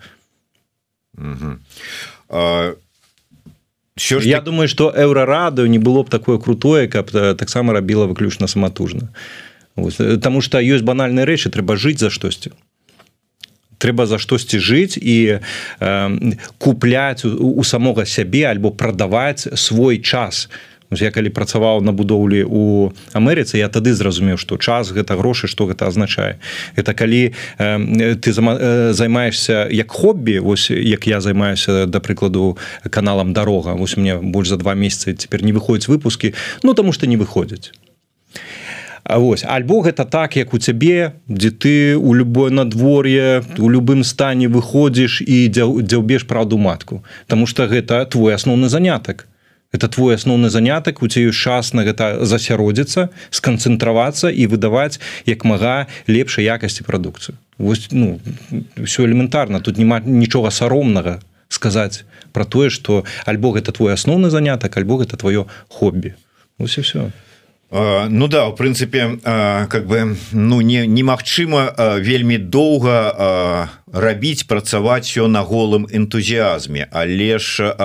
[3.97, 4.45] Що ж я так...
[4.45, 9.09] думаю что еўрараду не было б такое крутое каб таксама рабіла выключна саматужна
[10.23, 12.53] Таму что ёсць банальныя рэчы трэба жыць за штосьці
[13.79, 15.43] трэба за штосьці жыць і
[15.81, 20.51] э, купляць у, у самога сябе альбо прадаваць свой час
[20.91, 25.69] я калі працаваў на будоўлі у Амерыцы я тады зразумеў што час гэта грошы што
[25.69, 26.41] гэта азначае.
[26.77, 32.57] Это калі э, ты займаешься як хоббі вось як я займаюся да прыкладу
[32.91, 37.07] каналам дарога вось мне больш за два месяцы цяпер не выходзяць выпускі ну таму што
[37.07, 37.73] не выходзяць.
[39.05, 44.49] Вось альбо гэта так як у цябе дзе ты у любое надвор'е у любым стане
[44.49, 47.05] выходзіш і дзяўбеш праўду матку.
[47.27, 49.29] Таму что гэта твой асноўны занятак
[49.73, 55.87] это твой асноўны занятак у цею час на гэта засяродзіцца сканцэнтравацца і выдаваць як мага
[56.09, 57.37] лепшай якасці прадукцыю.
[57.59, 58.21] Вось ну
[58.77, 64.77] все элементарна тут няма нічога саромнага сказаць про тое что альбо гэта твой асноўны занятак
[64.77, 66.15] альбо гэта твоё хоббі.
[66.59, 67.13] Ось і все
[67.71, 69.21] Ну да в прынцыпе
[69.69, 77.77] как бы ну не немагчыма вельмі доўга рабіць працаваць все на голым энтузіазме але ж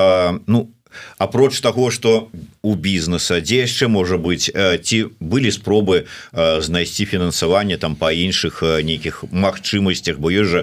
[0.48, 0.72] ну
[1.18, 2.30] апроч того что
[2.62, 9.24] у бізнеса дзе яшчэ можа быть ці былі спробы знайсці фінансаванне там по іншых нейкіх
[9.32, 10.62] магчымасцях бо ёсць жа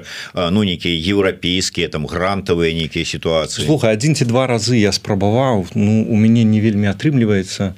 [0.51, 3.65] ну нейкія еўрапейскія там грантавыя нейкія сітуацыі.
[3.67, 7.75] Слуха один ці два разы я спрабаваў ну у мяне не вельмі атрымліваецца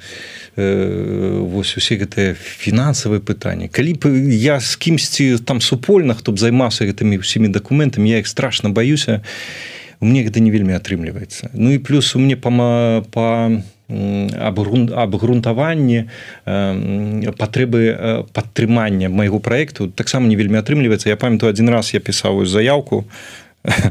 [0.55, 3.67] вось усе гэтыя фінансавыя пытанні.
[3.73, 4.03] Калі б
[4.37, 9.25] я з кімсьці там супольна хто б займаўся гэтымі ўсімі дакументамі я іх страшно баюся
[10.03, 13.51] мне гэта не вельмі атрымліваецца Ну і плюс у мне па па
[13.93, 16.09] абгрунтаванне
[16.45, 23.05] патрэбы падтрымання майго праекту таксама не вельмі атрымліваецца я памятаю один раз я пісаў заявку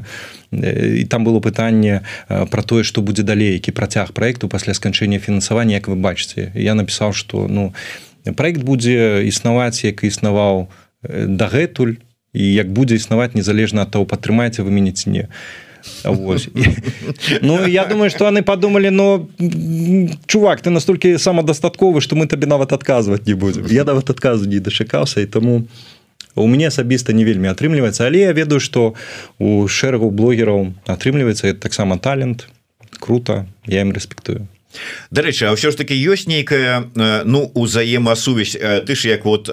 [0.52, 5.74] і там было пытанне про тое что будзе далей які працяг проекту пасля сканчэння фінансавання
[5.74, 7.74] як вы бачыце я напісаў что ну
[8.36, 10.68] проект будзе існаваць як існаваў
[11.02, 11.94] дагэтуль
[12.32, 15.28] і як будзе існаваць незалежна ад того падтрымаеце вы мяне ці не
[17.42, 19.28] Ну я думаю что они подумали но
[20.26, 23.66] чувак ты настолькі самадастатковы что мы табе нават адказваць не будем.
[23.66, 25.66] Я нават адказу не дачакаўся і тому
[26.34, 28.94] у мяне асабіста не вельмі атрымліваецца але я ведаю что
[29.38, 32.48] у шэрагу блогераў атрымліваецца таксама талент
[33.00, 33.46] круто.
[33.66, 34.48] Я им респектую.
[35.10, 36.88] Дарэчы А ўсё ж таки ёсць нейкая
[37.24, 38.56] ну узаемасувязь?
[38.56, 39.52] Ты ж як вот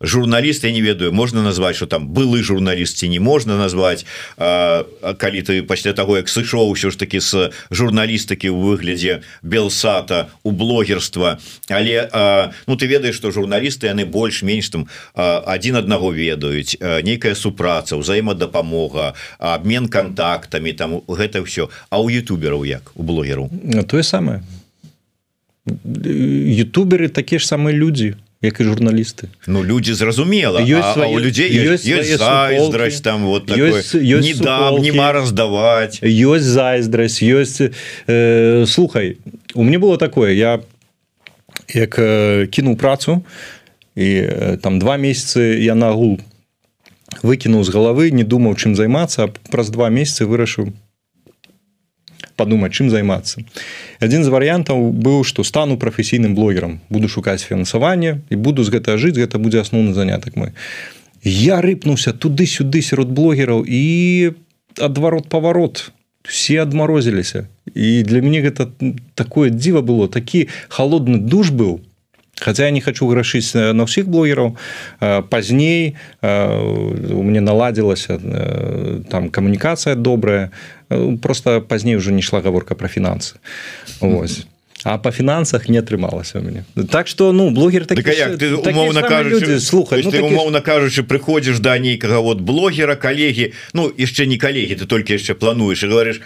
[0.00, 4.06] журналіст я не ведаю можна назваць что там былы журналісці не можна назваць
[4.36, 10.50] калі ты пасля того як сышоў ўсё ж таки с журналістыкі ў выглядзе белсата у
[10.50, 17.34] блогерства але а, ну ты ведаеш что журналісты яны больш-менш там один аднаго ведаюць нейкая
[17.34, 23.50] супраца ўзаемадапамога обмен контактамі там гэта все а у ютубераў як у блогеру
[23.90, 24.46] тое самае
[25.66, 33.26] ютуберы такія ж самыя людзі як і журналісты Ну людзі зразумела у людзей зайздрасць там
[33.26, 37.74] вот не дам нема раздаваць ёсць зайздрасць ёсць
[38.06, 39.18] э, слухай
[39.54, 40.60] у мне было такое я
[41.74, 43.24] як э, кінуў працу
[43.96, 46.20] і э, там два месяцы я нагул
[47.22, 50.70] выкінуў з галавы не думаў чым займацца праз два месяцы вырашыў
[52.38, 53.42] подумать чым займацца
[53.98, 58.96] один з варыянтаў быў что стану прафесійным блогерам буду шукаць фінансаванне і буду з гэта
[58.96, 60.54] жыць гэта будзе асноўны занятак мой.
[61.22, 64.32] Я рыпнуўся туды-сюды сярод блогераў і
[64.78, 65.90] адварот паварот
[66.22, 67.48] все адмарозіліся.
[67.74, 68.70] І для мяне гэта
[69.14, 70.08] такое дзіва было.
[70.08, 71.80] Такі холодны душ быў
[72.40, 74.56] хотя я не хочу грашыць на ўсіх блогераў
[75.30, 78.18] пазней у мне наладзілася
[79.10, 80.50] там камунікацыя добрая.
[81.22, 83.36] Просто пазней уже не шла гаворка про фінансы
[84.00, 84.46] Вось
[84.84, 88.54] а по фінансах не атрымалася у мяне так что ну блогер так, так як, ты
[88.54, 94.38] умоўна кажучы слухай ну, умоўна кажучы прыходзіш да нейкага вот блогера калегі ну яшчэ не
[94.38, 96.20] калегі ты только яшчэ плануеш і говоришь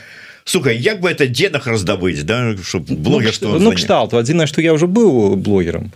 [0.44, 4.14] сука як бы это денах раздабыць да чтоб блогер ну, ну кшталт.
[4.14, 5.92] Адзіна что я уже быў блогером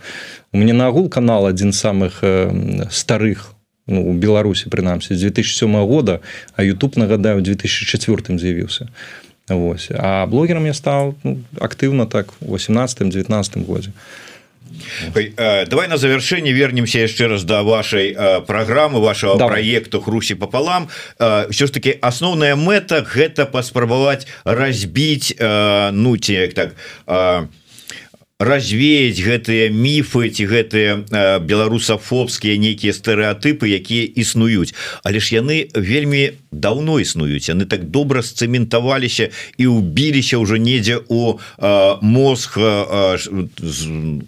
[0.51, 3.53] у меня нагул канал один самых э, старых
[3.87, 6.19] ну, у беларусі прынамсі з 2007 года
[6.55, 8.87] а youtube нагадаю 2004 з'явіўся
[9.49, 14.26] Вось а блогерам я стал ну, актыўна так 18 19 годзе а
[15.15, 20.89] Э, давай на завершэнне вернемся яшчэ раз до вашай э, программы вашего проекту хрусі пополам
[21.17, 27.47] все ж таки асноўная мэта гэта паспрабаваць разбіць ну те так а
[28.39, 34.77] развеять гэтыя міфы ці гэтыя беларусафобскія нейкія стэеатыпы якія існуюць.
[35.01, 37.49] Але ж яны вельмі давно існуюць.
[37.49, 41.41] Яны так добра сцэментаваліся і убіліся ўжо недзе у
[42.05, 42.61] мозг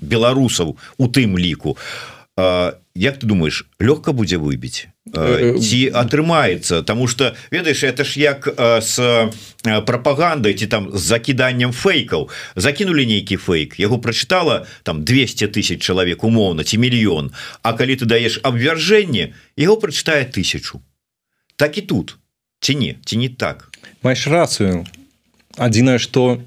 [0.01, 1.77] беларусаў у тым ліку
[2.95, 8.47] Як ты думаешь лёгка будзе выбіць ці атрымаецца Таму что ведаеш это ж як
[8.83, 8.99] с
[9.85, 16.23] прапагандай ці там з закіданнем фейкаў закінули нейкі фейк яго прачытала там 200 тысяч чалавек
[16.23, 17.31] умоўна ці мільён
[17.63, 20.81] А калі ты даеш абвяржэнне яго прачытае тысячу.
[21.55, 22.17] Так і тут.
[22.59, 23.69] Ці не ці не так.
[24.03, 24.85] Маеш рацыю
[25.57, 26.39] адзінае что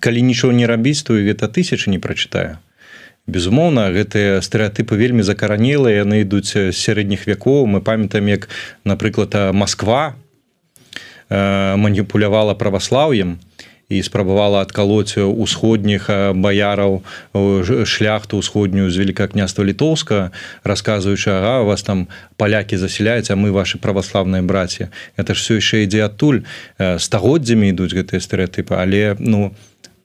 [0.00, 2.58] калі нічого не рабіць то гэта тысяча не прачытаю
[3.30, 7.70] безумоўна гэтыя стэеатыпы вельмі закаранелыя яны ідуць з сярэдніх вякоў.
[7.70, 8.50] Мы памятаем як
[8.84, 10.18] напрыклад Москва
[11.30, 13.38] маніпулявала праваслаўем
[13.90, 17.02] і спрабавала адкалоць усходніх баяраў
[17.86, 20.30] шляхту ўсходнюю з велика княства літоўска
[20.62, 22.06] расказваючы ага у вас там
[22.38, 26.46] палякі засяляюць а мы ваши праваславныя браці это ж все яшчэ ідзе адтуль.
[26.78, 29.54] Стагоддзямі ідуць гэтыя стэеатыпы але ну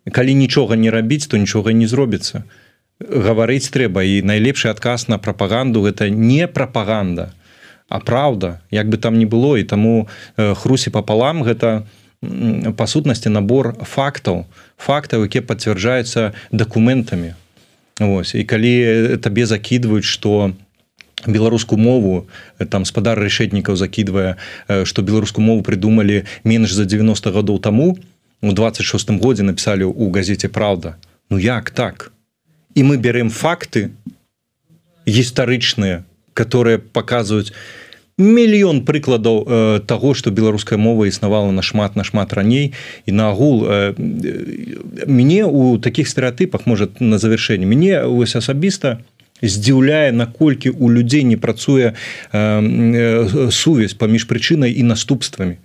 [0.10, 2.46] калі нічога не рабіць то нічога не зробіцца.
[2.46, 2.65] то
[3.00, 7.34] гаварыць трэба і найлепшы адказ на прапаганду гэта не прапаганда
[7.90, 9.58] а праўда як бы там не было.
[9.58, 11.86] І таму хрусі папалам гэта
[12.76, 14.46] па сутнасці набор фактаў
[14.78, 17.36] фактаў якія пацвярджаюцца дакументамі.
[18.00, 20.52] Вось і калі табе закідваюць што
[21.28, 22.28] беларускую мову
[22.70, 24.36] там спадар рашэтнікаў закідвае
[24.68, 27.98] што беларускую мову прыдумалі менш за 90 гадоў таму
[28.42, 30.98] у 26 годзе напісалі ў газеце Праўда
[31.30, 32.15] Ну як так
[32.76, 33.92] і мы берем факты
[35.08, 36.04] гістарычныя
[36.36, 37.56] которые показываюць
[38.18, 42.74] мільён прыкладаў э, того что беларуская мова існавала нашмат нашмат раней
[43.06, 43.94] і на агул э,
[45.08, 49.00] мне у таких стэеатыпах может на завершэнне мне ось асабіста
[49.42, 51.96] здзіўляе наколькі у людзей не працуе э,
[52.32, 55.58] э, сувязь паміж прычынай і наступствамі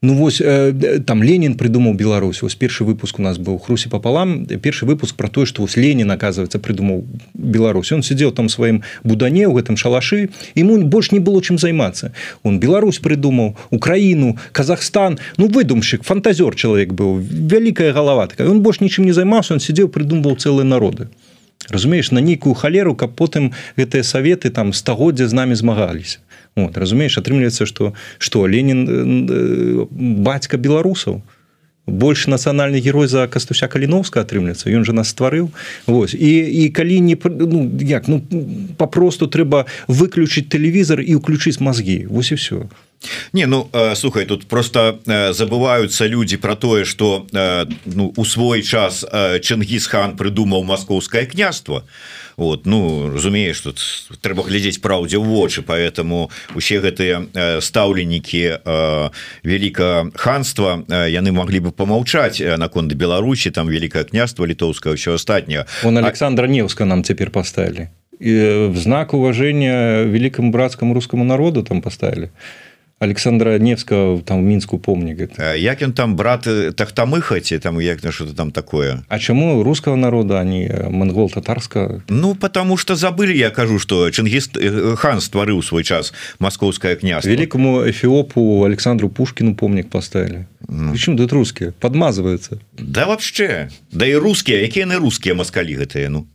[0.00, 2.42] Ну вось э, там Ленін придумаў Беларусь.
[2.42, 6.12] Вось першы выпуск у нас быў хрусі пополам першы выпуск про тое что вось Ленін
[6.12, 7.90] оказывается придумаў Беларусь.
[7.90, 12.12] Он сидел там сваім будане у гэтым шалашы ему больш не было чым займацца
[12.44, 15.18] он Беларусь придумаў Украіну Казахстан.
[15.36, 18.46] Ну выдумщик фантазёр чалавек быў вялікая галава такая.
[18.46, 21.08] Он больш нічым не займаўся он сидел придумываў цэлыя народы.
[21.68, 26.22] Разумееш на нейкую халеру каб потым гэтыя советы там стагоддзя з намі змагаліся
[26.66, 31.22] вот, разумееш атрымліваецца что что Ленін э, бацька беларусаў
[31.88, 35.50] больше нацыянальны герой за кастуся каліновска атрымліваецца ён же нас стварыў
[35.86, 36.32] Вось і
[36.64, 38.22] і калі не ну, як ну
[38.76, 42.06] папросту трэба выключыць тэлевізор і ўключыць мозги.
[42.10, 42.68] Вось і все
[43.32, 47.26] Не ну э, слухай тут просто э, забываются люди про тое что
[47.84, 49.04] ну у свой час
[49.42, 51.84] Чынгісхан придумаў маскоўское княство
[52.36, 53.78] вот ну разумеешь тут
[54.20, 58.62] трэба глядзець праўдзе ў вочы поэтому усе гэтыя стаўленнікі
[59.42, 65.98] великка ханства яны могли бы помаўчаць наконт Беларусі там великое княство літоўскае ўсё астатняе он
[65.98, 67.90] Александра Невска нам цяпер поставили.
[68.20, 72.30] В знак уважения великкаму братскому русскому народу там поставили.
[72.30, 72.67] а
[72.98, 76.42] Александра Невска там мінску помнік як ён там брат
[76.74, 79.02] тахтамыхаці там як на что-то там такое?
[79.08, 82.02] А чаму русского народа они монгол татарска?
[82.08, 84.58] Ну потому что забыли я кажу что чынгіст
[84.96, 90.46] хан стварыў свой час московское княз великому эфиопу Александру пушкину помнік поставили.
[90.68, 90.94] Ну.
[90.94, 92.58] чым тут русские подмазываются.
[92.76, 93.70] Да вообще.
[93.92, 96.26] Да и русские якія яны русские москалі гэтыя ну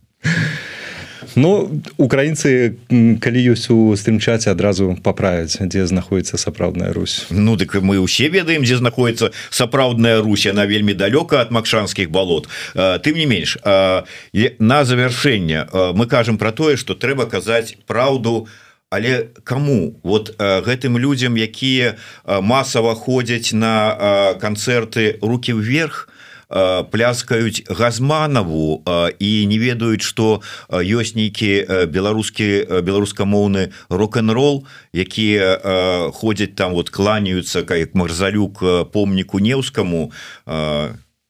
[1.34, 2.76] Ну украінцы
[3.20, 7.26] калі ёсць у стрымчаце адразу паправіць дзе знаходіцца сапраўдная Русь.
[7.30, 12.48] Ну дык мы ўсе ведаем дзе знаходіцца сапраўдная Русь она вельмі далёка ад макшанскіх балот.
[12.74, 18.48] Тым не менш на завяршэнне мы кажам про тое что трэба казаць праўду
[18.90, 26.13] але кому вот гэтым людзям якія масава ходзяць на канцэрты руки вверх то
[26.48, 36.54] пляскаюць газманаву э, і не ведаюць что э, ёсць нейкі беларускі беларускамоўны рок-н-рол якія ходзяць
[36.54, 40.12] там вот кланяются как марзалюк помніку неўскаму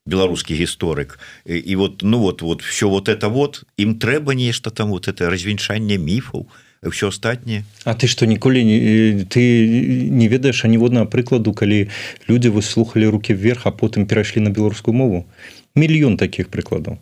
[0.06, 1.18] беларускі гісторык.
[1.46, 5.30] І вот ну вот вот все вот это вот ім трэба нешта там вот это
[5.30, 6.44] развенчанне міфаў.
[6.44, 9.42] то все астатніе А ты что ніколі не ты
[10.10, 11.88] не ведаеш аніводнага прыкладу калі
[12.28, 15.26] людзі вы слухали руки вверх а потым перайшлі на беларускую мову?
[15.74, 16.98] Мільён таких прыкладаў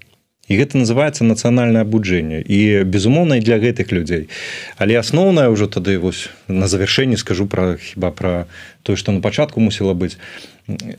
[0.48, 4.28] і гэта называется нацыянальнае абуджэнне і безумоўна для гэтых людзей
[4.76, 8.46] але асноўная ўжо тады вось на завяршэнні скажу про хіба про
[8.82, 10.18] тое что на пачатку мусіла быць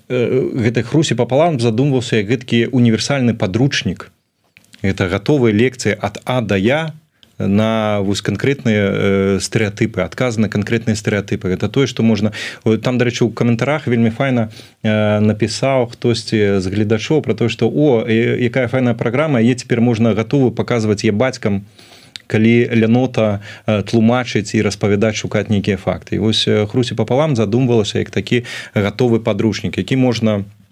[0.10, 4.10] гэтай хрусі папалам задумваўся як гэткі універсальны падручнік
[4.82, 6.96] это гатовыя лекцыі ад а да я
[7.48, 11.50] на вось канкрэтныя э, стэеатыпы адказ на канкрэтныя стэеатыпы.
[11.50, 12.34] Это тое што можна
[12.64, 14.50] там дарэчы у каментарах вельмі файна
[14.84, 20.14] э, напісаў хтосьці з гледачоў про то што о якая файная праграма е цяпер можна
[20.14, 21.66] гатовы паказваць е бацькам
[22.28, 28.44] калі лянота э, тлумачыць і распавядаць шукаць нейкія факты ось хрусі папалам задумвалася як такі
[28.74, 30.63] гатовы падручнік які можна у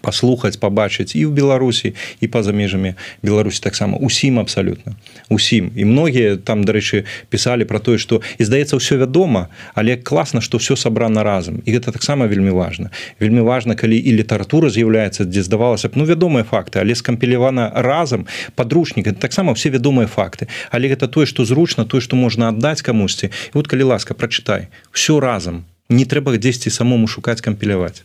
[0.00, 3.98] паслухаць побачыць і ў беларусі і па-за межамі беларусі таксама.
[4.00, 4.96] Усім абсалютна
[5.28, 10.40] усім і многія там дарэчы пісалі про тое что і здаецца ўсё вядома але класна
[10.40, 12.90] что все сабрана разам і гэта таксама вельмі важна
[13.20, 18.26] вельмі важна калі і літаратура з'яўляецца дзе здавалася б ну вядомыя факты але скампілявана разам
[18.54, 20.48] падручнік таксама все вядомыя факты.
[20.70, 23.30] Але гэта тое что зручна тое что можна аддаць камусьці.
[23.54, 24.68] Вот калі ласка прачытай.
[24.92, 25.64] Все разам.
[25.88, 28.02] Не трэба дзесьці самому шукаць кампіляваць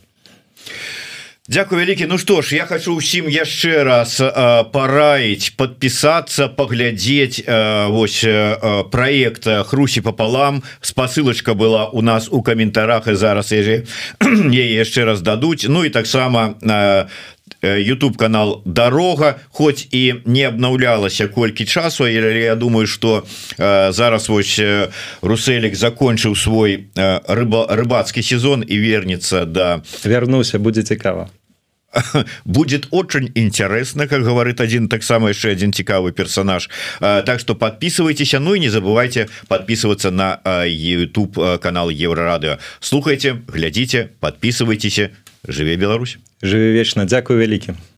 [1.48, 4.30] Дякую вялікі Ну што ж я хочу усім яшчэ раз э,
[4.74, 13.06] параіць подпісацца паглядзець э, вось э, проект хрусі пополам спасылочка была у нас у каментарах
[13.06, 13.76] і зараз я же
[14.50, 15.70] яшчэ раз дадуць.
[15.70, 16.58] Ну і таксама
[17.66, 23.24] YouTube канал дорога хоть і не обнаўлялася колькі часу я думаю что
[23.58, 24.60] э, зараз вось
[25.22, 31.28] руселек закончыў свой э, рыба рыбацкі сезон і вернется да вярнуся будзе цікава
[32.44, 36.68] будет очень интересно как говорит один таксама яшчэ один цікавы персонаж.
[37.00, 45.00] Так что подписывайтесь Ну и не забывайте подписываться на YouTube канал еврорадыо слухайте глядите подписывайтесь
[45.48, 46.18] жыве Беларусь.
[46.42, 47.04] Жыве вечна.
[47.04, 47.74] Дякую вялікі